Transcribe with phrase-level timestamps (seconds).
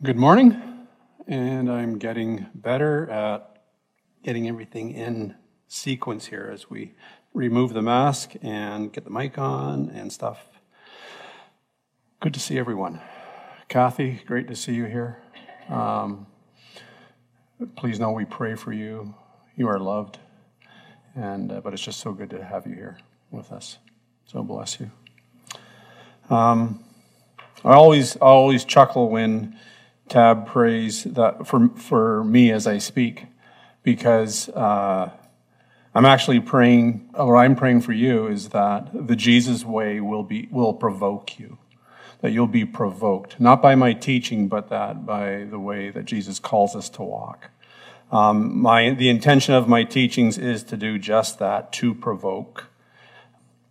[0.00, 0.86] Good morning,
[1.26, 3.58] and I'm getting better at
[4.22, 5.34] getting everything in
[5.66, 6.94] sequence here as we
[7.34, 10.38] remove the mask and get the mic on and stuff.
[12.20, 13.00] Good to see everyone.
[13.66, 15.20] Kathy, great to see you here.
[15.68, 16.28] Um,
[17.74, 19.16] please know we pray for you.
[19.56, 20.20] You are loved,
[21.16, 22.98] and uh, but it's just so good to have you here
[23.32, 23.78] with us.
[24.26, 24.92] So bless you.
[26.30, 26.84] Um,
[27.64, 29.58] I always I always chuckle when
[30.08, 33.26] Tab prays that for, for me as I speak,
[33.82, 35.10] because uh,
[35.94, 40.48] I'm actually praying, what I'm praying for you is that the Jesus way will, be,
[40.50, 41.58] will provoke you.
[42.20, 46.40] That you'll be provoked, not by my teaching, but that by the way that Jesus
[46.40, 47.50] calls us to walk.
[48.10, 52.66] Um, my, the intention of my teachings is to do just that, to provoke.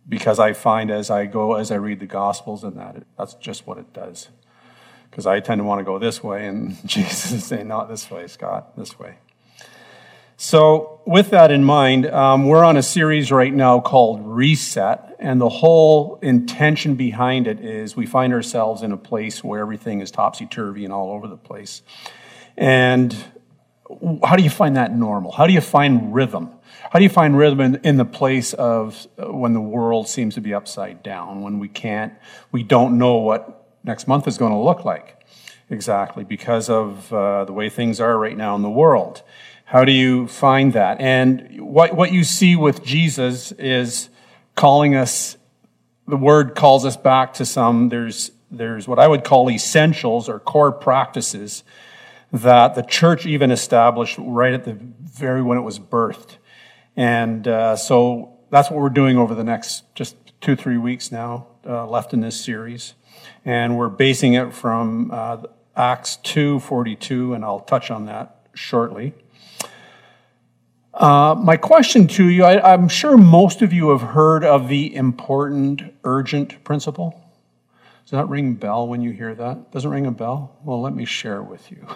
[0.08, 3.66] Because I find as I go, as I read the Gospels and that, that's just
[3.66, 4.28] what it does
[5.10, 8.10] because I tend to want to go this way, and Jesus is saying, not this
[8.10, 9.16] way, Scott, this way.
[10.40, 15.40] So, with that in mind, um, we're on a series right now called Reset, and
[15.40, 20.12] the whole intention behind it is we find ourselves in a place where everything is
[20.12, 21.82] topsy turvy and all over the place.
[22.56, 23.16] And
[24.22, 25.32] how do you find that normal?
[25.32, 26.50] How do you find rhythm?
[26.90, 30.34] How do you find rhythm in, in, the place of uh, when the world seems
[30.34, 32.14] to be upside down, when we can't,
[32.52, 35.18] we don't know what next month is going to look like
[35.70, 39.22] exactly because of uh, the way things are right now in the world.
[39.66, 41.00] How do you find that?
[41.00, 44.08] And what, what you see with Jesus is
[44.54, 45.36] calling us,
[46.06, 50.38] the word calls us back to some, there's, there's what I would call essentials or
[50.38, 51.64] core practices
[52.32, 56.36] that the church even established right at the very when it was birthed.
[56.96, 61.46] And uh, so that's what we're doing over the next just two, three weeks now
[61.66, 62.94] uh, left in this series
[63.44, 65.42] and we're basing it from uh,
[65.76, 69.14] Acts 2:42, and I'll touch on that shortly.
[70.92, 74.94] Uh, my question to you I, I'm sure most of you have heard of the
[74.94, 77.20] important urgent principle.
[78.04, 79.70] Does that ring bell when you hear that?
[79.70, 80.56] Doesn't ring a bell?
[80.64, 81.86] Well, let me share with you.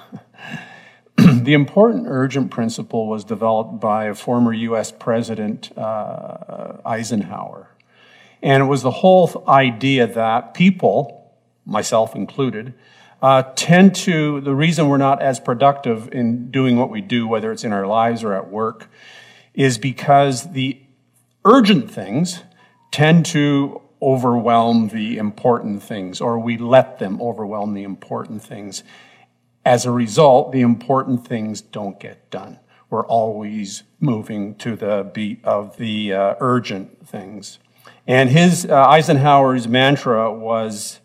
[1.16, 4.92] the important urgent principle was developed by a former U.S.
[4.92, 7.70] President uh, Eisenhower.
[8.42, 11.22] And it was the whole idea that people,
[11.64, 12.74] myself included,
[13.20, 17.52] uh, tend to, the reason we're not as productive in doing what we do, whether
[17.52, 18.90] it's in our lives or at work,
[19.54, 20.80] is because the
[21.44, 22.42] urgent things
[22.90, 28.82] tend to overwhelm the important things, or we let them overwhelm the important things.
[29.64, 32.58] As a result, the important things don't get done.
[32.90, 37.60] We're always moving to the beat of the uh, urgent things.
[38.06, 40.98] And his, uh, Eisenhower's mantra was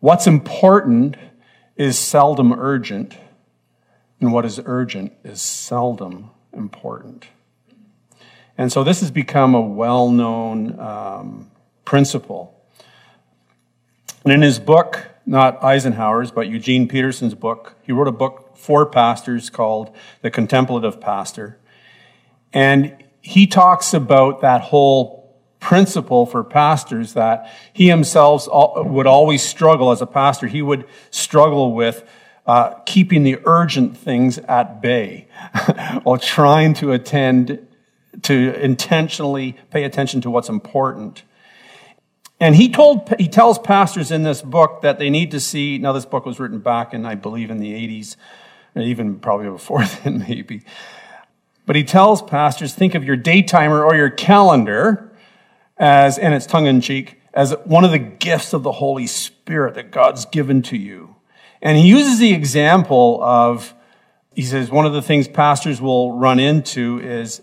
[0.00, 1.16] What's important
[1.76, 3.16] is seldom urgent,
[4.20, 7.26] and what is urgent is seldom important.
[8.56, 11.50] And so this has become a well known um,
[11.84, 12.54] principle.
[14.24, 18.86] And in his book, not Eisenhower's, but Eugene Peterson's book, he wrote a book for
[18.86, 21.58] pastors called The Contemplative Pastor.
[22.52, 25.17] And he talks about that whole
[25.60, 30.46] principle for pastors that he himself would always struggle as a pastor.
[30.46, 32.08] He would struggle with
[32.46, 35.28] uh, keeping the urgent things at bay
[36.02, 37.66] while trying to attend
[38.22, 41.22] to intentionally pay attention to what's important.
[42.40, 45.78] And he told he tells pastors in this book that they need to see.
[45.78, 48.16] Now, this book was written back in, I believe, in the '80s,
[48.76, 50.62] or even probably before then, maybe.
[51.66, 55.07] But he tells pastors, think of your daytimer or your calendar
[55.78, 59.74] as, and it's tongue in cheek, as one of the gifts of the Holy Spirit
[59.74, 61.16] that God's given to you.
[61.62, 63.74] And he uses the example of,
[64.34, 67.42] he says, one of the things pastors will run into is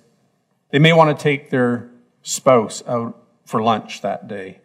[0.72, 1.90] they may want to take their
[2.24, 4.60] spouse out for lunch that day,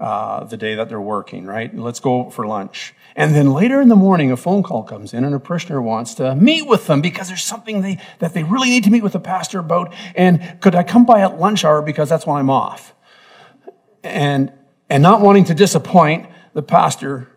[0.00, 1.74] uh, the day that they're working, right?
[1.74, 2.94] Let's go for lunch.
[3.14, 6.14] And then later in the morning, a phone call comes in and a parishioner wants
[6.14, 9.12] to meet with them because there's something they, that they really need to meet with
[9.12, 9.92] the pastor about.
[10.14, 12.94] And could I come by at lunch hour because that's when I'm off?
[14.02, 14.52] And,
[14.88, 17.28] and not wanting to disappoint, the pastor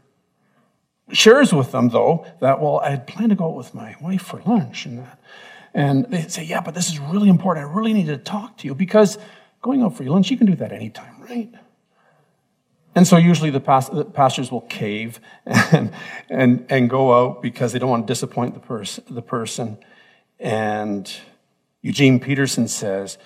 [1.12, 4.22] shares with them, though, that, well, I had planned to go out with my wife
[4.22, 4.86] for lunch.
[4.86, 5.19] And, that.
[5.74, 7.68] and they say, yeah, but this is really important.
[7.68, 9.18] I really need to talk to you because
[9.62, 11.52] going out for your lunch, you can do that anytime, right?
[12.94, 15.94] And so usually the, past, the pastors will cave and,
[16.30, 19.78] and, and go out because they don't want to disappoint the, pers- the person.
[20.40, 21.12] And
[21.81, 23.18] Eugene Peterson says,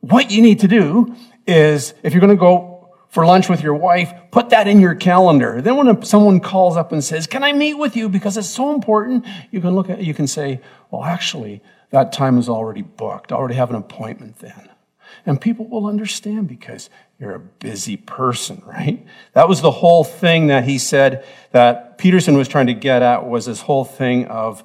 [0.00, 1.14] what you need to do
[1.46, 2.69] is if you're going to go
[3.10, 5.60] for lunch with your wife, put that in your calendar.
[5.60, 8.72] Then when someone calls up and says, "Can I meet with you because it's so
[8.72, 10.60] important?" you can look at you can say,
[10.90, 11.60] "Well, actually,
[11.90, 13.32] that time is already booked.
[13.32, 14.70] I already have an appointment then."
[15.26, 19.04] And people will understand because you're a busy person, right?
[19.34, 23.26] That was the whole thing that he said that Peterson was trying to get at
[23.26, 24.64] was this whole thing of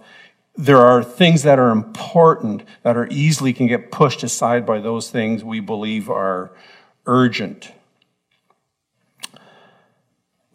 [0.58, 5.10] there are things that are important that are easily can get pushed aside by those
[5.10, 6.52] things we believe are
[7.06, 7.72] urgent.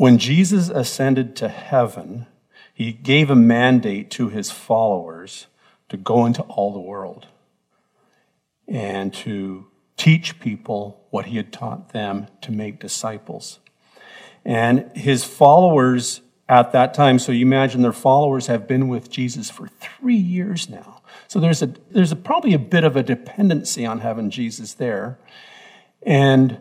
[0.01, 2.27] When Jesus ascended to heaven,
[2.73, 5.47] he gave a mandate to his followers
[5.91, 7.27] to go into all the world
[8.67, 9.67] and to
[9.99, 13.59] teach people what he had taught them to make disciples.
[14.43, 19.51] And his followers at that time, so you imagine their followers have been with Jesus
[19.51, 21.03] for three years now.
[21.29, 25.19] So there's, a, there's a, probably a bit of a dependency on having Jesus there.
[26.01, 26.57] And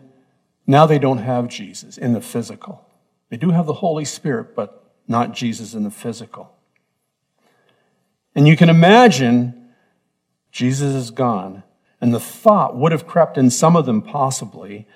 [0.66, 2.84] now they don't have Jesus in the physical.
[3.30, 6.52] They do have the Holy Spirit, but not Jesus in the physical.
[8.34, 9.70] And you can imagine
[10.52, 11.62] Jesus is gone.
[12.00, 14.86] And the thought would have crept in some of them possibly.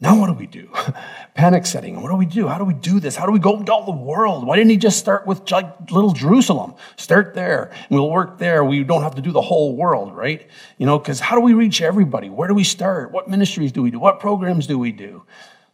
[0.00, 0.70] Now what do we do?
[1.34, 2.00] Panic setting.
[2.00, 2.46] What do we do?
[2.46, 3.16] How do we do this?
[3.16, 4.46] How do we go into all the world?
[4.46, 6.74] Why didn't he just start with like little Jerusalem?
[6.96, 7.72] Start there.
[7.90, 8.64] We'll work there.
[8.64, 10.46] We don't have to do the whole world, right?
[10.78, 12.28] You know, because how do we reach everybody?
[12.28, 13.12] Where do we start?
[13.12, 13.98] What ministries do we do?
[13.98, 15.24] What programs do we do?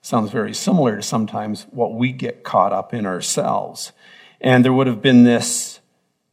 [0.03, 3.93] Sounds very similar to sometimes what we get caught up in ourselves.
[4.41, 5.81] And there would have been this,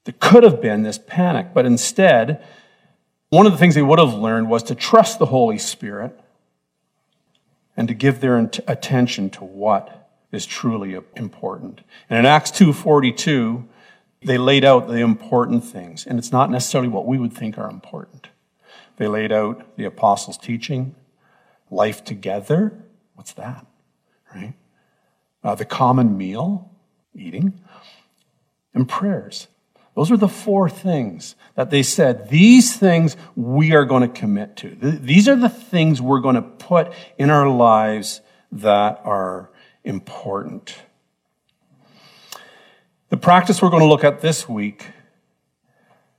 [0.06, 2.44] there could have been this panic, but instead,
[3.30, 6.18] one of the things they would have learned was to trust the Holy Spirit
[7.76, 11.82] and to give their attention to what is truly important.
[12.10, 13.68] And in Acts 2:42,
[14.22, 17.70] they laid out the important things, and it's not necessarily what we would think are
[17.70, 18.30] important.
[18.96, 20.96] They laid out the apostles' teaching,
[21.70, 22.74] life together.
[23.18, 23.66] What's that?
[24.34, 24.54] Right?
[25.44, 26.70] Uh, the common meal,
[27.16, 27.60] eating,
[28.76, 29.48] and prayers.
[29.96, 32.30] Those are the four things that they said.
[32.30, 34.70] These things we are going to commit to.
[34.70, 38.22] These are the things we're going to put in our lives
[38.52, 39.50] that are
[39.84, 40.76] important.
[43.10, 44.86] The practice we're going to look at this week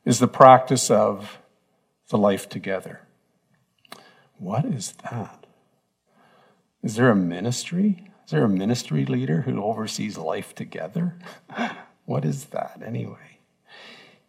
[0.05, 1.39] is the practice of
[2.09, 3.03] the life together.
[4.39, 5.47] What is that?
[6.83, 8.09] Is there a ministry?
[8.25, 11.19] Is there a ministry leader who oversees life together?
[12.09, 13.39] What is that anyway?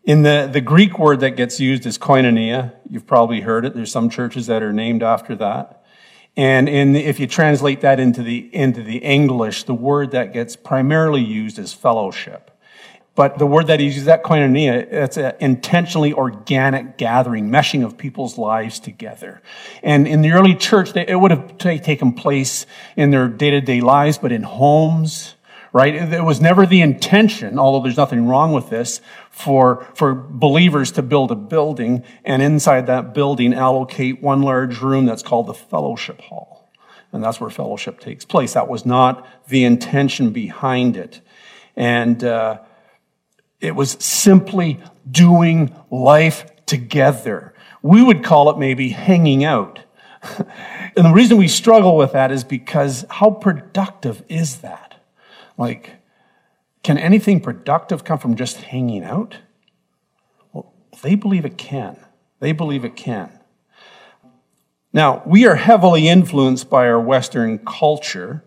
[0.04, 2.74] In the, the Greek word that gets used is koinonia.
[2.90, 3.74] You've probably heard it.
[3.74, 5.86] There's some churches that are named after that.
[6.36, 10.58] And in, if you translate that into the, into the English, the word that gets
[10.58, 12.52] primarily used is fellowship.
[13.20, 17.98] But the word that he uses, that koinonia, it's an intentionally organic gathering, meshing of
[17.98, 19.42] people's lives together.
[19.84, 24.32] And in the early church, it would have taken place in their day-to-day lives, but
[24.32, 25.36] in homes,
[25.74, 25.96] right?
[25.96, 31.02] It was never the intention, although there's nothing wrong with this, for, for believers to
[31.02, 36.22] build a building and inside that building allocate one large room that's called the fellowship
[36.22, 36.72] hall.
[37.12, 38.54] And that's where fellowship takes place.
[38.54, 41.20] That was not the intention behind it.
[41.76, 42.60] And uh,
[43.62, 44.80] it was simply
[45.10, 47.54] doing life together.
[47.82, 49.82] We would call it maybe hanging out.
[50.96, 54.96] and the reason we struggle with that is because how productive is that?
[55.58, 55.98] Like,
[56.84, 59.38] can anything productive come from just hanging out?
[60.54, 61.98] Well, they believe it can.
[62.40, 63.32] They believe it can.
[64.92, 68.44] Now, we are heavily influenced by our Western culture.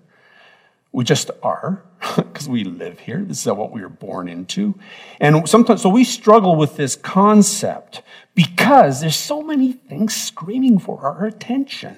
[0.91, 1.85] We just are,
[2.17, 3.25] because we live here.
[3.25, 4.79] This is what we were born into.
[5.21, 8.03] And sometimes, so we struggle with this concept
[8.35, 11.97] because there's so many things screaming for our attention,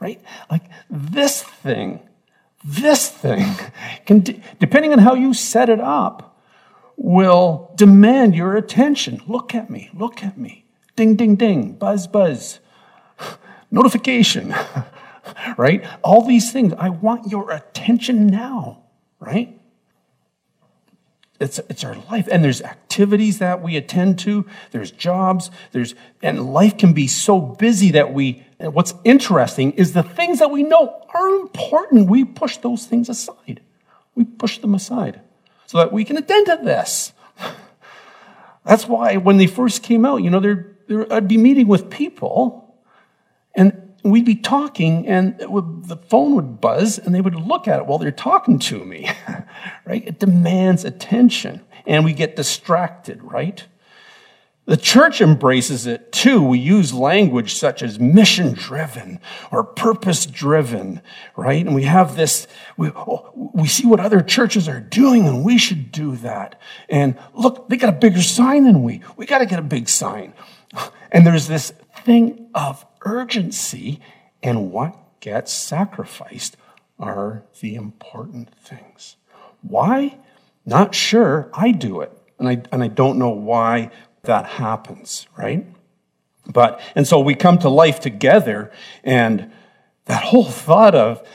[0.00, 0.20] right?
[0.50, 2.00] Like this thing
[2.64, 3.54] this thing,
[4.06, 4.24] can,
[4.58, 6.40] depending on how you set it up,
[6.96, 9.22] will demand your attention.
[9.26, 10.64] Look at me, look at me.
[10.96, 12.58] Ding, ding, ding, buzz, buzz.
[13.70, 14.54] Notification,
[15.56, 15.84] right?
[16.02, 16.72] All these things.
[16.78, 18.82] I want your attention now,
[19.20, 19.58] right?
[21.40, 22.28] It's, it's our life.
[22.30, 27.40] And there's activities that we attend to, there's jobs, there's, and life can be so
[27.40, 32.24] busy that we, and what's interesting is the things that we know are important, we
[32.24, 33.60] push those things aside.
[34.16, 35.20] We push them aside
[35.66, 37.12] so that we can attend to this.
[38.64, 42.74] That's why when they first came out, you know, they're, I'd be meeting with people
[43.54, 47.80] and we'd be talking and would, the phone would buzz and they would look at
[47.80, 49.10] it while they're talking to me,
[49.84, 50.06] right?
[50.06, 53.66] It demands attention and we get distracted, right?
[54.66, 56.42] The church embraces it too.
[56.42, 59.18] We use language such as mission driven
[59.50, 61.00] or purpose driven,
[61.36, 61.64] right?
[61.64, 65.56] And we have this, we, oh, we see what other churches are doing and we
[65.56, 66.60] should do that.
[66.90, 69.00] And look, they got a bigger sign than we.
[69.16, 70.34] We got to get a big sign.
[71.10, 71.72] And there's this
[72.04, 74.00] thing of urgency
[74.42, 76.56] and what gets sacrificed
[76.98, 79.16] are the important things.
[79.62, 80.18] Why?
[80.66, 81.50] Not sure.
[81.52, 82.12] I do it.
[82.38, 83.90] And I, and I don't know why
[84.22, 85.66] that happens, right?
[86.46, 88.72] But, and so we come to life together,
[89.04, 89.50] and
[90.06, 91.26] that whole thought of,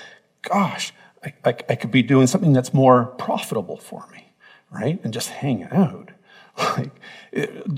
[0.42, 4.34] gosh, I, I, I could be doing something that's more profitable for me,
[4.72, 5.00] right?
[5.04, 6.12] And just hanging out.
[6.58, 6.92] Like,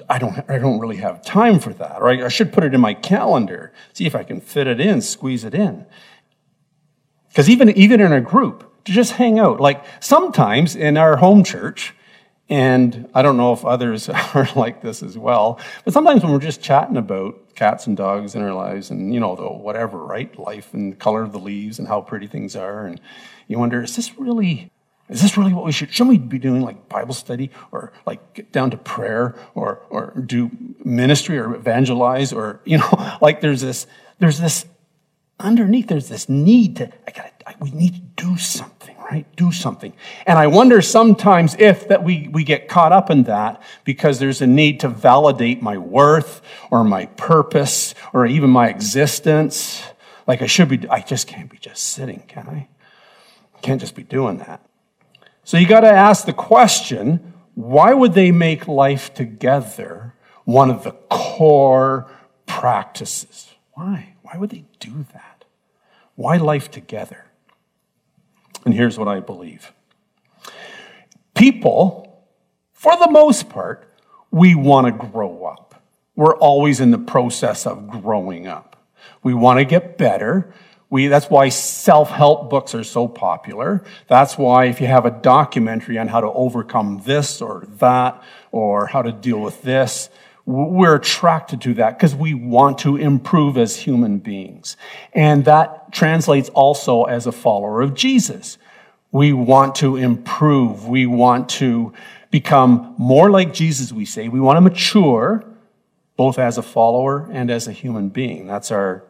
[0.10, 2.02] I don't, I don't really have time for that.
[2.02, 4.80] Or I, I should put it in my calendar, see if I can fit it
[4.80, 5.86] in, squeeze it in.
[7.30, 11.44] Because even, even in a group, to just hang out, like sometimes in our home
[11.44, 11.94] church,
[12.48, 16.40] and I don't know if others are like this as well, but sometimes when we're
[16.40, 20.38] just chatting about cats and dogs in our lives and, you know, the whatever, right?
[20.38, 22.86] Life and the color of the leaves and how pretty things are.
[22.86, 23.02] And
[23.48, 24.72] you wonder, is this really,
[25.10, 28.34] is this really what we should, shouldn't we be doing like Bible study or like
[28.34, 30.50] get down to prayer or, or do
[30.84, 33.88] ministry or evangelize or, you know, like there's this,
[34.20, 34.66] there's this
[35.40, 39.26] underneath, there's this need to, I gotta, I, we need to do something right?
[39.36, 39.94] Do something.
[40.26, 44.42] And I wonder sometimes if that we, we get caught up in that because there's
[44.42, 49.84] a need to validate my worth or my purpose or even my existence.
[50.28, 52.68] Like I should be, I just can't be just sitting, can I?
[53.56, 54.66] I can't just be doing that.
[55.46, 60.84] So you got to ask the question, why would they make life together one of
[60.84, 62.10] the core
[62.48, 63.54] practices?
[63.74, 64.16] Why?
[64.24, 65.46] Why would they do that?
[66.16, 67.26] Why life together?
[68.66, 69.72] And here's what I believe
[71.36, 72.26] people,
[72.74, 73.94] for the most part,
[74.32, 75.84] we want to grow up.
[76.16, 78.76] We're always in the process of growing up.
[79.22, 80.52] We want to get better.
[80.90, 83.84] We, that's why self-help books are so popular.
[84.08, 88.88] That's why if you have a documentary on how to overcome this or that or
[88.88, 90.10] how to deal with this,
[90.46, 94.78] we're attracted to that because we want to improve as human beings.
[95.12, 98.60] And that translates also as a follower of Jesus.
[99.12, 100.88] We want to improve.
[100.88, 101.94] We want to
[102.30, 104.28] become more like Jesus, we say.
[104.28, 105.44] We want to mature
[106.16, 108.46] both as a follower and as a human being.
[108.46, 109.04] That's our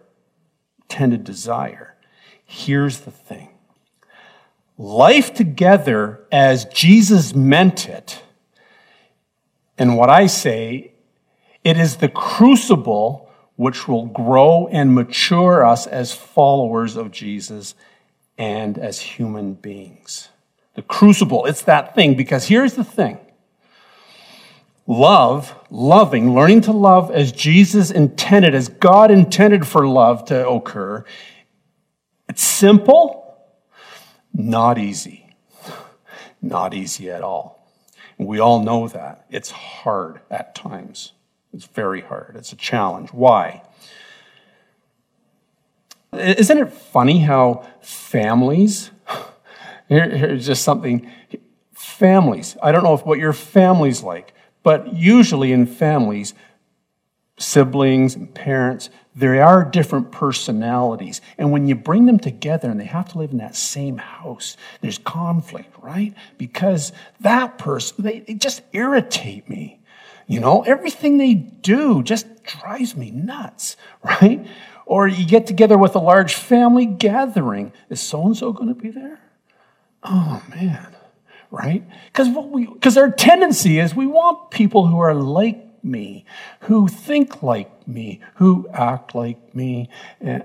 [0.87, 1.95] tended desire.
[2.43, 3.49] Here's the thing.
[4.77, 8.21] Life together as Jesus meant it,
[9.77, 10.91] and what I say
[11.63, 17.73] it is the crucible which will grow and mature us as followers of Jesus
[18.37, 20.29] and as human beings.
[20.75, 23.17] The crucible, it's that thing, because here's the thing
[24.87, 31.03] love, loving, learning to love as Jesus intended, as God intended for love to occur,
[32.29, 33.37] it's simple,
[34.33, 35.29] not easy.
[36.41, 37.67] Not easy at all.
[38.17, 39.25] we all know that.
[39.29, 41.13] It's hard at times.
[41.53, 42.35] It's very hard.
[42.35, 43.11] It's a challenge.
[43.11, 43.63] Why?
[46.13, 48.91] Isn't it funny how families,
[49.89, 51.09] here, here's just something,
[51.73, 54.34] families, I don't know if what your family's like,
[54.65, 56.33] but usually in families,
[57.37, 61.21] siblings and parents, there are different personalities.
[61.37, 64.57] And when you bring them together and they have to live in that same house,
[64.81, 66.15] there's conflict, right?
[66.39, 69.81] Because that person, they, they just irritate me.
[70.25, 74.47] You know, everything they do just drives me nuts, right?
[74.87, 77.71] Or you get together with a large family gathering.
[77.91, 79.19] Is so and so going to be there?
[80.01, 80.94] Oh, man,
[81.55, 81.83] right?
[82.07, 86.25] Because what we, because our tendency is we want people who are like me,
[86.61, 90.41] who think like me, who act like me, eh,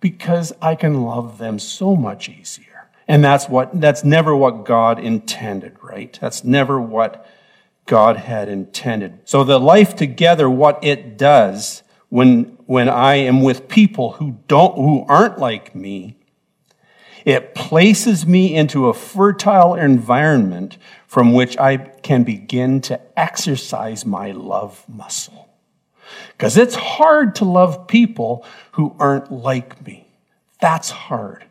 [0.00, 2.90] because I can love them so much easier.
[3.08, 6.16] And that's what, that's never what God intended, right?
[6.20, 7.26] That's never what
[7.86, 9.20] God had intended.
[9.24, 14.76] So the life together, what it does when, when I am with people who don't,
[14.76, 16.16] who aren't like me,
[17.24, 24.32] it places me into a fertile environment from which I can begin to exercise my
[24.32, 25.48] love muscle.
[26.32, 30.06] Because it's hard to love people who aren't like me.
[30.60, 31.44] That's hard.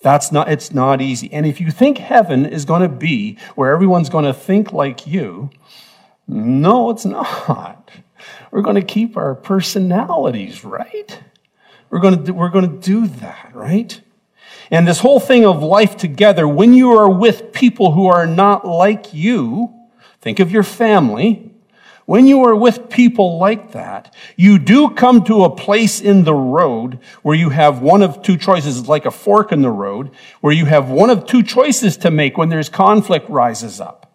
[0.00, 1.32] That's not, it's not easy.
[1.32, 5.06] And if you think heaven is going to be where everyone's going to think like
[5.06, 5.50] you,
[6.28, 7.90] no, it's not.
[8.50, 11.20] We're going to keep our personalities, right?
[11.90, 14.00] We're going to do, we're going to do that, right?
[14.70, 18.66] And this whole thing of life together, when you are with people who are not
[18.66, 19.72] like you,
[20.20, 21.52] think of your family.
[22.06, 26.34] when you are with people like that, you do come to a place in the
[26.34, 28.78] road where you have one of two choices.
[28.78, 32.10] It's like a fork in the road where you have one of two choices to
[32.12, 34.12] make when there's conflict rises up.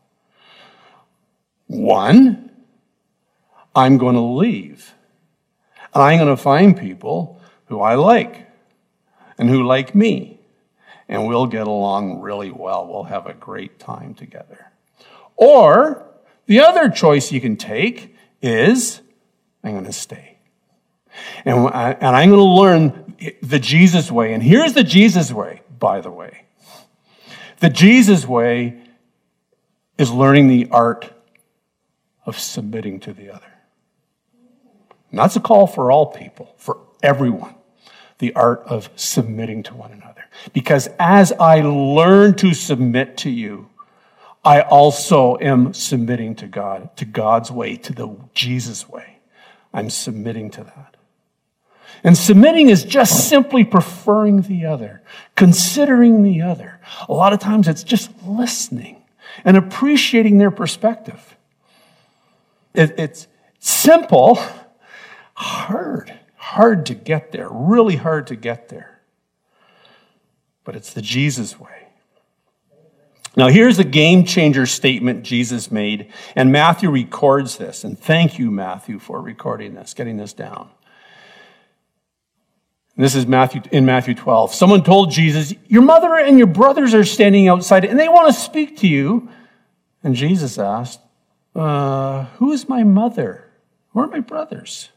[1.67, 2.51] One,
[3.75, 4.93] I'm going to leave.
[5.93, 8.47] And I'm going to find people who I like
[9.37, 10.40] and who like me.
[11.11, 12.87] And we'll get along really well.
[12.87, 14.71] We'll have a great time together.
[15.35, 16.07] Or
[16.45, 19.01] the other choice you can take is
[19.61, 20.37] I'm going to stay.
[21.43, 24.33] And, and I'm going to learn the Jesus way.
[24.33, 26.45] And here's the Jesus way, by the way.
[27.59, 28.81] The Jesus way
[29.97, 31.11] is learning the art
[32.25, 33.51] of submitting to the other.
[35.09, 37.55] And that's a call for all people, for everyone.
[38.19, 40.10] The art of submitting to one another.
[40.53, 43.69] Because as I learn to submit to you,
[44.43, 49.19] I also am submitting to God, to God's way, to the Jesus way.
[49.73, 50.97] I'm submitting to that.
[52.03, 55.01] And submitting is just simply preferring the other,
[55.35, 56.79] considering the other.
[57.07, 59.03] A lot of times it's just listening
[59.45, 61.35] and appreciating their perspective.
[62.73, 63.27] It, it's
[63.59, 64.39] simple,
[65.35, 68.90] hard, hard to get there, really hard to get there.
[70.63, 71.87] But it's the Jesus way.
[73.37, 77.83] Now, here's a game changer statement Jesus made, and Matthew records this.
[77.85, 80.69] And thank you, Matthew, for recording this, getting this down.
[82.97, 84.53] This is Matthew in Matthew 12.
[84.53, 88.39] Someone told Jesus, Your mother and your brothers are standing outside and they want to
[88.39, 89.29] speak to you.
[90.03, 90.99] And Jesus asked,
[91.55, 93.49] uh, Who is my mother?
[93.93, 94.89] Who are my brothers?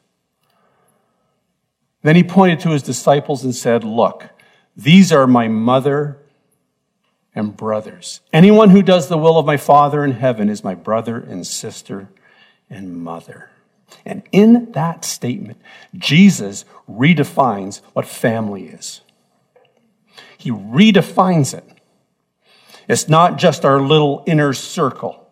[2.02, 4.28] Then he pointed to his disciples and said, Look,
[4.76, 6.18] these are my mother
[7.34, 8.20] and brothers.
[8.32, 12.08] Anyone who does the will of my Father in heaven is my brother and sister
[12.70, 13.50] and mother.
[14.04, 15.60] And in that statement,
[15.94, 19.00] Jesus redefines what family is.
[20.36, 21.64] He redefines it.
[22.88, 25.28] It's not just our little inner circle.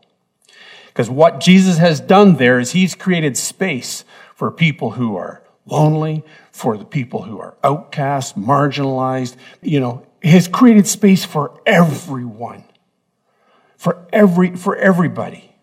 [0.87, 6.25] Because what Jesus has done there is he's created space for people who are lonely,
[6.51, 12.65] for the people who are outcast, marginalized, you know, has created space for everyone,
[13.77, 15.55] for every for everybody.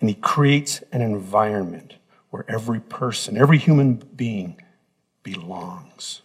[0.00, 1.94] And he creates an environment
[2.30, 4.60] where every person, every human being
[5.22, 6.20] belongs.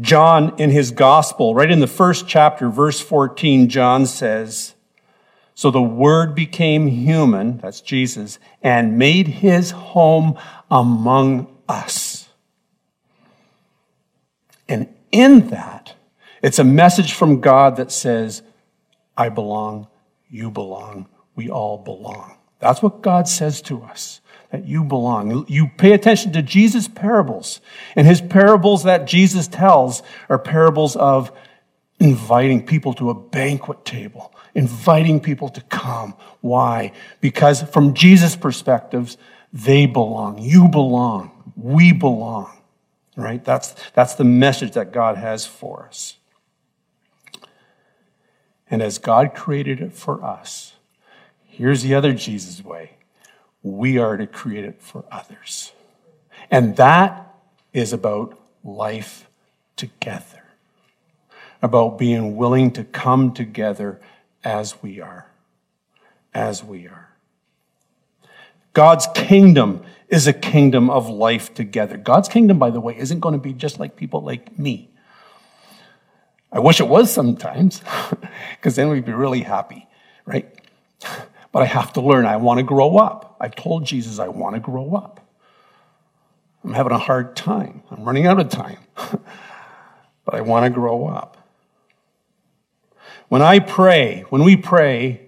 [0.00, 4.74] John, in his gospel, right in the first chapter, verse 14, John says,
[5.54, 10.38] So the Word became human, that's Jesus, and made his home
[10.70, 12.28] among us.
[14.68, 15.94] And in that,
[16.42, 18.42] it's a message from God that says,
[19.16, 19.88] I belong,
[20.30, 22.38] you belong, we all belong.
[22.60, 25.44] That's what God says to us, that you belong.
[25.48, 27.60] You pay attention to Jesus' parables.
[27.96, 31.32] And his parables that Jesus tells are parables of
[32.00, 36.14] inviting people to a banquet table, inviting people to come.
[36.40, 36.92] Why?
[37.20, 39.18] Because from Jesus' perspectives,
[39.52, 40.38] they belong.
[40.38, 41.52] You belong.
[41.56, 42.50] We belong.
[43.16, 43.44] Right?
[43.44, 46.16] That's, that's the message that God has for us.
[48.70, 50.74] And as God created it for us,
[51.44, 52.92] here's the other Jesus way
[53.62, 55.72] we are to create it for others.
[56.50, 57.34] And that
[57.72, 59.28] is about life
[59.76, 60.39] together,
[61.62, 64.00] about being willing to come together
[64.42, 65.26] as we are,
[66.32, 67.10] as we are.
[68.72, 71.96] God's kingdom is a kingdom of life together.
[71.96, 74.90] God's kingdom, by the way, isn't going to be just like people like me.
[76.52, 77.80] I wish it was sometimes,
[78.56, 79.86] because then we'd be really happy,
[80.24, 80.48] right?
[81.52, 82.26] But I have to learn.
[82.26, 83.36] I want to grow up.
[83.40, 85.20] I've told Jesus I want to grow up.
[86.62, 87.82] I'm having a hard time.
[87.90, 88.78] I'm running out of time.
[90.24, 91.39] but I want to grow up.
[93.30, 95.20] When I pray, when we pray,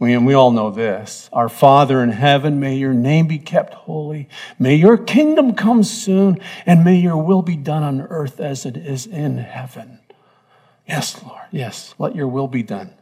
[0.00, 3.74] we, and we all know this Our Father in heaven, may your name be kept
[3.74, 4.30] holy.
[4.58, 8.78] May your kingdom come soon, and may your will be done on earth as it
[8.78, 10.00] is in heaven.
[10.88, 11.42] Yes, Lord.
[11.50, 12.94] Yes, let your will be done.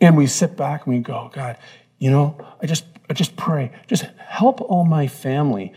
[0.00, 1.58] And we sit back and we go, God,
[1.98, 5.74] you know, I just I just pray, just help all my family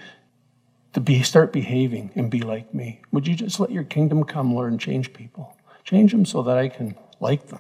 [0.94, 3.02] to be start behaving and be like me.
[3.12, 5.58] Would you just let your kingdom come, Lord, and change people?
[5.84, 7.60] Change them so that I can like them.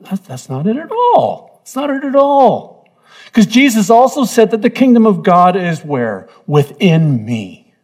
[0.00, 1.60] That's, that's not it at all.
[1.62, 2.88] It's not it at all.
[3.26, 6.28] Because Jesus also said that the kingdom of God is where?
[6.46, 7.74] Within me.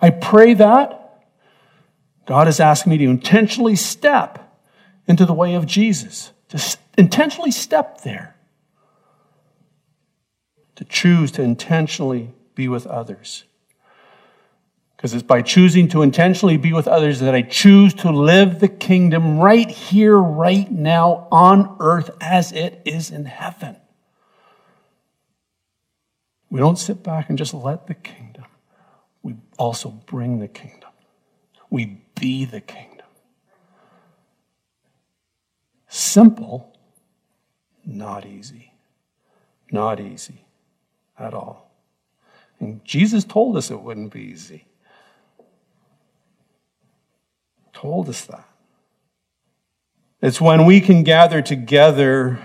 [0.00, 1.00] I pray that.
[2.26, 4.40] God is asking me to intentionally step
[5.06, 8.36] into the way of Jesus, to intentionally step there,
[10.76, 13.44] to choose to intentionally be with others.
[15.04, 18.68] Because it's by choosing to intentionally be with others that I choose to live the
[18.68, 23.76] kingdom right here, right now, on earth as it is in heaven.
[26.48, 28.46] We don't sit back and just let the kingdom,
[29.22, 30.88] we also bring the kingdom.
[31.68, 33.06] We be the kingdom.
[35.86, 36.78] Simple,
[37.84, 38.72] not easy.
[39.70, 40.46] Not easy
[41.18, 41.70] at all.
[42.58, 44.66] And Jesus told us it wouldn't be easy.
[47.74, 48.48] Told us that.
[50.22, 52.38] It's when we can gather together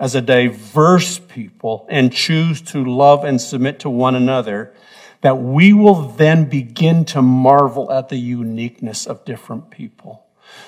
[0.00, 4.74] as a diverse people and choose to love and submit to one another
[5.20, 10.24] that we will then begin to marvel at the uniqueness of different people.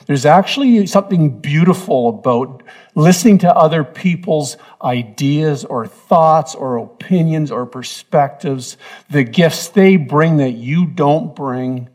[0.07, 2.63] There's actually something beautiful about
[2.95, 8.77] listening to other people's ideas or thoughts or opinions or perspectives,
[9.11, 11.89] the gifts they bring that you don't bring.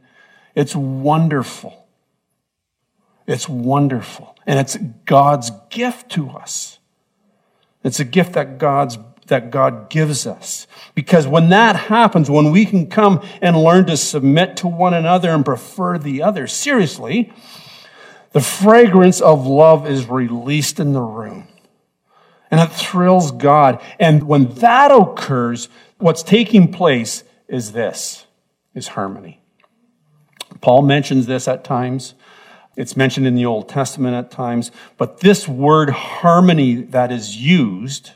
[0.53, 1.80] It's wonderful.
[3.27, 4.37] It's wonderful.
[4.45, 6.79] And it's God's gift to us.
[7.83, 10.67] It's a gift that God's that God gives us.
[10.93, 15.29] Because when that happens, when we can come and learn to submit to one another
[15.29, 17.31] and prefer the other, seriously,
[18.33, 21.47] the fragrance of love is released in the room.
[22.51, 23.81] And it thrills God.
[23.99, 28.25] And when that occurs, what's taking place is this,
[28.75, 29.41] is harmony.
[30.59, 32.15] Paul mentions this at times.
[32.75, 34.71] It's mentioned in the Old Testament at times.
[34.97, 38.11] But this word harmony that is used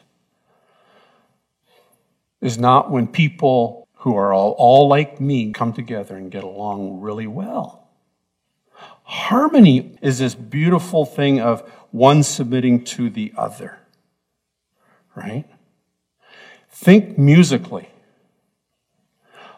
[2.41, 7.01] is not when people who are all, all like me come together and get along
[7.01, 7.87] really well.
[9.03, 13.79] Harmony is this beautiful thing of one submitting to the other,
[15.15, 15.45] right?
[16.69, 17.89] Think musically.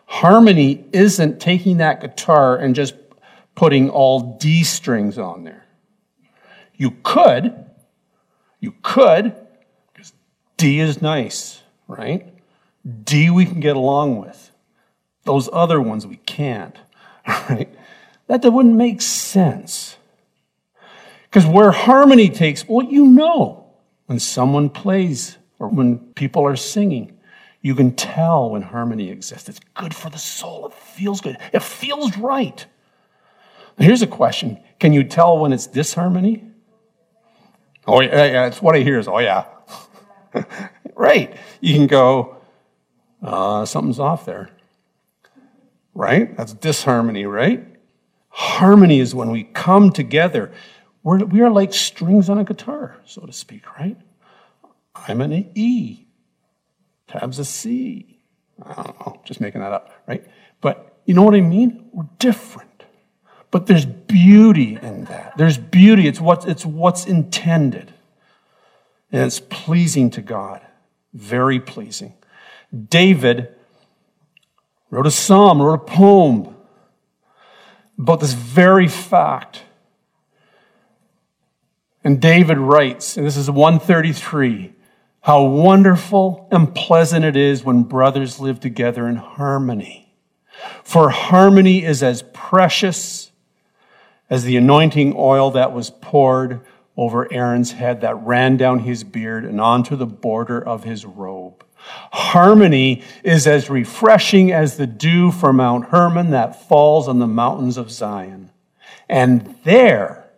[0.05, 2.95] Harmony isn't taking that guitar and just
[3.57, 5.65] putting all D strings on there.
[6.75, 7.65] You could,
[8.59, 9.35] you could,
[9.91, 10.13] because
[10.57, 12.31] D is nice, right?
[13.03, 14.51] D we can get along with.
[15.23, 16.77] Those other ones we can't,
[17.27, 17.67] right?
[18.27, 19.97] That, that wouldn't make sense.
[21.23, 23.65] Because where harmony takes, well, you know,
[24.05, 27.17] when someone plays or when people are singing,
[27.63, 29.49] you can tell when harmony exists.
[29.49, 30.67] It's good for the soul.
[30.67, 31.39] It feels good.
[31.51, 32.63] It feels right.
[33.77, 36.43] Here's a question Can you tell when it's disharmony?
[37.85, 39.45] Oh, yeah, yeah, it's what I hear is, oh, yeah.
[40.95, 41.33] right.
[41.61, 42.35] You can go,
[43.23, 44.49] uh, something's off there.
[45.93, 46.35] Right?
[46.35, 47.65] That's disharmony, right?
[48.27, 50.51] Harmony is when we come together.
[51.01, 53.97] We're, we are like strings on a guitar, so to speak, right?
[55.07, 56.05] I'm an E.
[57.07, 58.19] Tab's a C.
[58.61, 60.25] I don't know, just making that up, right?
[60.61, 61.89] But you know what I mean?
[61.93, 62.66] We're different.
[63.57, 65.35] But there's beauty in that.
[65.35, 66.07] There's beauty.
[66.07, 67.91] It's what's, it's what's intended.
[69.11, 70.61] And it's pleasing to God.
[71.11, 72.13] Very pleasing.
[72.87, 73.47] David
[74.91, 76.55] wrote a psalm, wrote a poem
[77.97, 79.63] about this very fact.
[82.03, 84.71] And David writes, and this is 133,
[85.21, 90.13] how wonderful and pleasant it is when brothers live together in harmony.
[90.83, 93.26] For harmony is as precious
[94.29, 96.61] as the anointing oil that was poured
[96.95, 101.63] over Aaron's head that ran down his beard and onto the border of his robe.
[102.11, 107.77] Harmony is as refreshing as the dew from Mount Hermon that falls on the mountains
[107.77, 108.51] of Zion.
[109.07, 110.29] And there,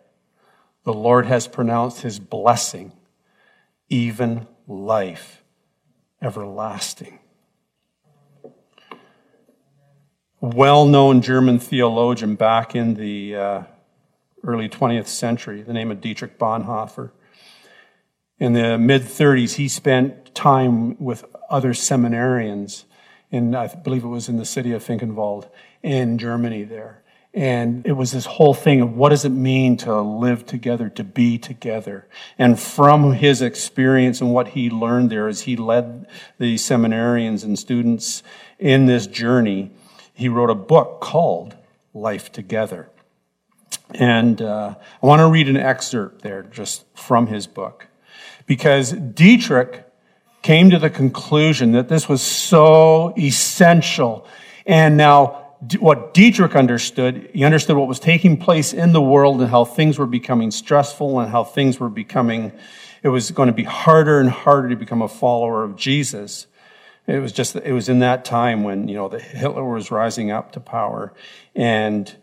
[0.84, 2.92] the Lord has pronounced his blessing,
[3.88, 5.42] even life
[6.22, 7.18] everlasting.
[10.40, 13.62] Well known German theologian back in the uh,
[14.44, 17.10] early 20th century, the name of Dietrich Bonhoeffer.
[18.38, 22.84] In the mid 30s, he spent time with other seminarians
[23.30, 25.48] in, I believe it was in the city of Finkenwald
[25.82, 27.02] in Germany there.
[27.32, 31.04] And it was this whole thing of what does it mean to live together, to
[31.04, 32.08] be together.
[32.38, 37.56] And from his experience and what he learned there as he led the seminarians and
[37.56, 38.24] students
[38.58, 39.70] in this journey,
[40.12, 41.56] he wrote a book called
[41.94, 42.90] Life Together.
[43.94, 47.88] And uh, I want to read an excerpt there just from his book.
[48.46, 49.84] Because Dietrich
[50.42, 54.26] came to the conclusion that this was so essential.
[54.66, 55.40] And now
[55.78, 59.98] what Dietrich understood, he understood what was taking place in the world and how things
[59.98, 62.52] were becoming stressful and how things were becoming,
[63.02, 66.46] it was going to be harder and harder to become a follower of Jesus.
[67.06, 70.30] It was just, it was in that time when, you know, the Hitler was rising
[70.30, 71.12] up to power
[71.54, 72.14] and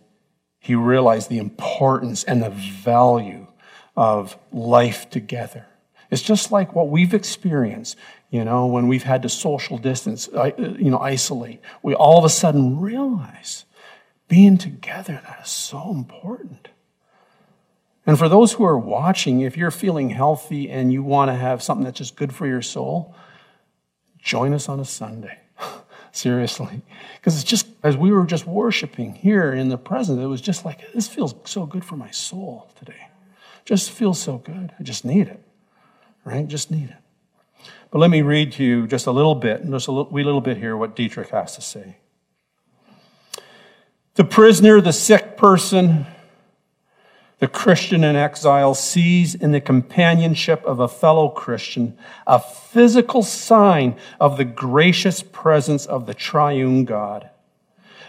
[0.68, 3.48] he realized the importance and the value
[3.96, 5.66] of life together.
[6.12, 7.96] It's just like what we've experienced,
[8.30, 11.62] you know, when we've had to social distance, uh, you know, isolate.
[11.82, 13.64] We all of a sudden realize
[14.28, 16.68] being together, that is so important.
[18.06, 21.64] And for those who are watching, if you're feeling healthy and you want to have
[21.64, 23.16] something that's just good for your soul,
[24.18, 25.40] join us on a Sunday.
[26.18, 26.82] Seriously.
[27.16, 30.66] Because it's just, as we were just worshiping here in the present, it was just
[30.66, 33.10] like, this feels so good for my soul today.
[33.66, 34.74] Just feels so good.
[34.80, 35.44] I just need it
[36.28, 36.48] right?
[36.48, 37.72] Just need it.
[37.90, 40.42] But let me read to you just a little bit, just a little, wee little
[40.42, 41.96] bit here, what Dietrich has to say.
[44.16, 46.06] The prisoner, the sick person,
[47.40, 53.96] the Christian in exile sees in the companionship of a fellow Christian a physical sign
[54.20, 57.30] of the gracious presence of the triune God.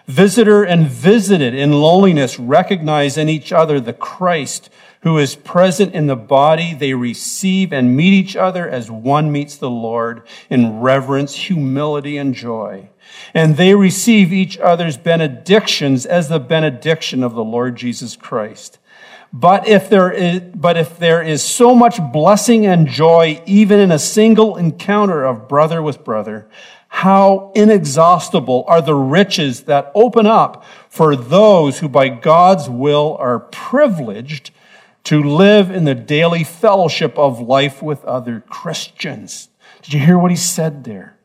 [0.06, 4.70] Visitor and visited in loneliness recognize in each other the Christ
[5.02, 9.56] who is present in the body, they receive and meet each other as one meets
[9.56, 12.88] the Lord in reverence, humility, and joy.
[13.32, 18.78] And they receive each other's benedictions as the benediction of the Lord Jesus Christ.
[19.32, 23.92] But if there is, but if there is so much blessing and joy, even in
[23.92, 26.48] a single encounter of brother with brother,
[26.88, 33.38] how inexhaustible are the riches that open up for those who by God's will are
[33.38, 34.50] privileged
[35.04, 39.50] to live in the daily fellowship of life with other Christians.
[39.82, 41.17] Did you hear what he said there?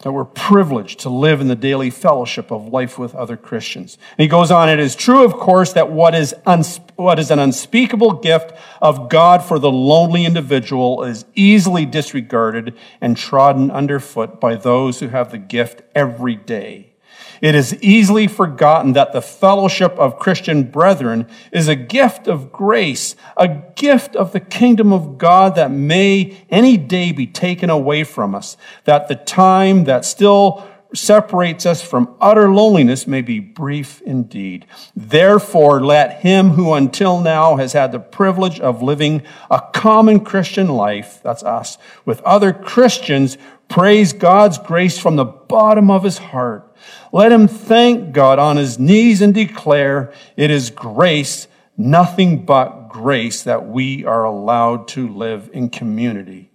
[0.00, 3.96] That we're privileged to live in the daily fellowship of life with other Christians.
[4.18, 7.30] And he goes on, it is true, of course, that what is, uns- what is
[7.30, 14.38] an unspeakable gift of God for the lonely individual is easily disregarded and trodden underfoot
[14.38, 16.92] by those who have the gift every day.
[17.40, 23.16] It is easily forgotten that the fellowship of Christian brethren is a gift of grace,
[23.36, 28.34] a gift of the kingdom of God that may any day be taken away from
[28.34, 34.66] us, that the time that still separates us from utter loneliness may be brief indeed.
[34.94, 40.68] Therefore, let him who until now has had the privilege of living a common Christian
[40.68, 43.36] life, that's us, with other Christians,
[43.68, 46.65] praise God's grace from the bottom of his heart
[47.12, 53.42] let him thank God on his knees and declare it is grace, nothing but grace,
[53.42, 56.50] that we are allowed to live in community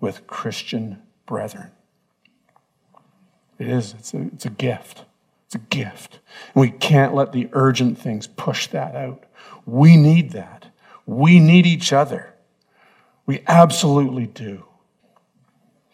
[0.00, 1.70] with Christian brethren.
[3.58, 5.04] It is, it's a, it's a gift.
[5.46, 6.18] It's a gift.
[6.54, 9.24] And we can't let the urgent things push that out.
[9.66, 10.66] We need that.
[11.06, 12.34] We need each other.
[13.26, 14.64] We absolutely do.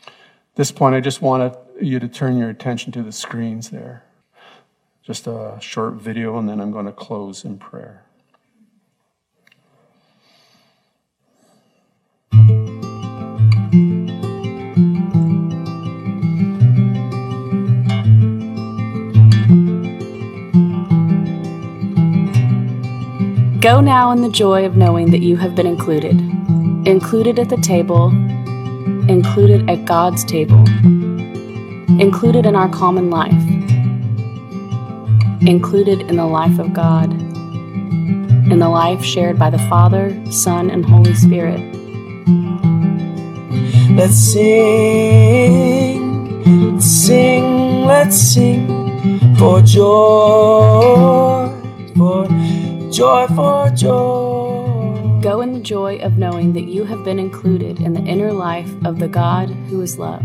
[0.07, 0.12] At
[0.55, 4.05] this point, I just want you to turn your attention to the screens there.
[5.03, 8.05] Just a short video, and then I'm going to close in prayer.
[23.61, 26.19] Go now in the joy of knowing that you have been included.
[26.87, 28.11] Included at the table,
[29.09, 30.64] included at God's table,
[32.01, 33.59] included in our common life
[35.47, 40.85] included in the life of God, in the life shared by the Father, Son, and
[40.85, 41.61] Holy Spirit.
[43.97, 44.41] Let's sing,
[46.81, 48.67] sing, let's sing
[49.37, 51.49] for joy,
[51.97, 52.27] for
[52.91, 55.21] joy, for joy.
[55.23, 58.71] Go in the joy of knowing that you have been included in the inner life
[58.85, 60.23] of the God who is love.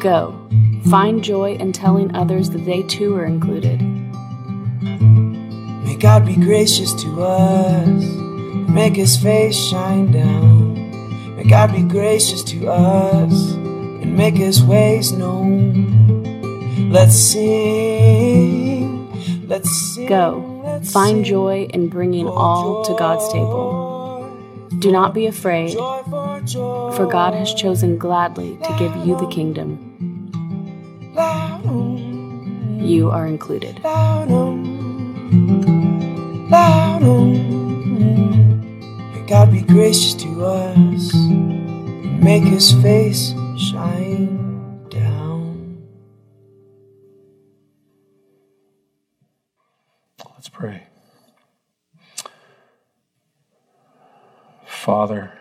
[0.00, 0.41] Go,
[0.90, 3.80] find joy in telling others that they too are included
[5.92, 8.02] May God be gracious to us,
[8.68, 11.36] make his face shine down.
[11.36, 16.90] May God be gracious to us and make his ways known.
[16.90, 19.10] Let's sing,
[19.46, 20.06] let's sing.
[20.06, 24.68] Go, let's find sing joy in bringing all to God's table.
[24.78, 26.92] Do not be afraid, joy joy.
[26.92, 29.91] for God has chosen gladly to give you the kingdom.
[32.80, 33.80] You are included.
[39.02, 41.14] May God be gracious to us,
[42.22, 44.50] make His face shine.
[44.90, 45.82] down.
[50.34, 50.84] Let's pray.
[54.66, 55.32] Father,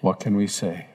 [0.00, 0.86] what can we say?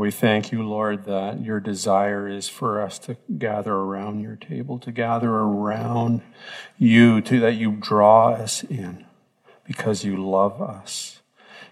[0.00, 4.78] We thank you, Lord, that your desire is for us to gather around your table,
[4.78, 6.22] to gather around
[6.78, 9.04] you, to that you draw us in
[9.66, 11.20] because you love us.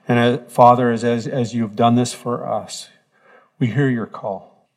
[0.07, 2.91] And as, uh, Father, as, as, as you've done this for us,
[3.59, 4.69] we hear your call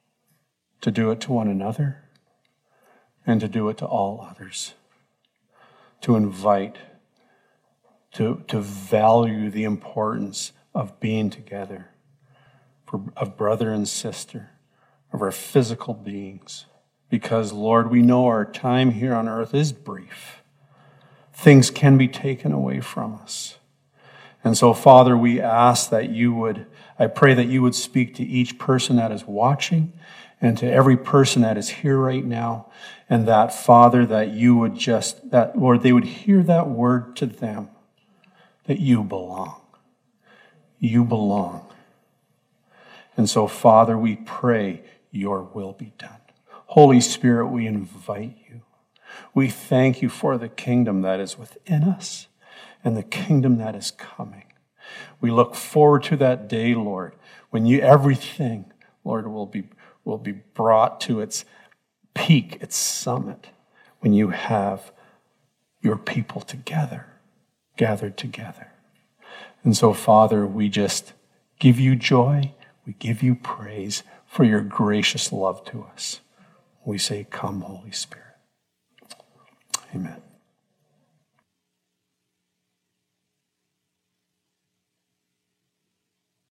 [0.80, 2.06] to do it to one another
[3.28, 4.76] and to do it to all others,
[6.00, 6.78] to invite,
[8.14, 11.91] to, to value the importance of being together
[13.16, 14.52] of brother and sister,
[15.12, 16.66] of our physical beings.
[17.10, 20.42] Because, Lord, we know our time here on earth is brief.
[21.34, 23.58] Things can be taken away from us.
[24.44, 26.66] And so, Father, we ask that you would,
[26.98, 29.94] I pray that you would speak to each person that is watching
[30.40, 32.72] and to every person that is here right now.
[33.10, 37.26] And that, Father, that you would just, that, Lord, they would hear that word to
[37.26, 37.70] them
[38.66, 39.62] that you belong.
[40.80, 41.71] You belong.
[43.18, 46.22] And so, Father, we pray your will be done.
[46.68, 48.62] Holy Spirit, we invite you.
[49.34, 52.28] We thank you for the kingdom that is within us
[52.84, 54.46] and the kingdom that is coming.
[55.20, 57.14] We look forward to that day, Lord,
[57.50, 58.72] when you everything,
[59.04, 59.70] Lord, will be,
[60.06, 61.46] will be brought to its
[62.14, 63.48] peak, its summit,
[64.00, 64.92] when you have
[65.82, 67.08] your people together,
[67.78, 68.72] gathered together.
[69.64, 71.14] And so, Father, we just
[71.60, 72.54] give you joy
[72.86, 76.22] we give you praise for your gracious love to us.
[76.86, 78.26] We say, Come, Holy Spirit.
[79.94, 80.22] Amen.